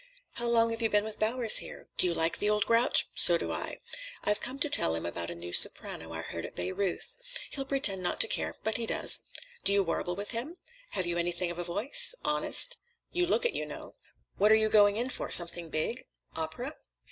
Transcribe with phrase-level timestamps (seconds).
[0.31, 1.87] "How long have you been with Bowers here?
[1.97, 3.05] Do you like the old grouch?
[3.13, 3.77] So do I.
[4.23, 7.17] I've come to tell him about a new soprano I heard at Bayreuth.
[7.51, 9.19] He'll pretend not to care, but he does.
[9.63, 10.57] Do you warble with him?
[10.93, 12.15] Have you anything of a voice?
[12.25, 12.79] Honest?
[13.11, 13.93] You look it, you know.
[14.37, 16.03] What are you going in for, something big?
[16.35, 16.73] Opera?"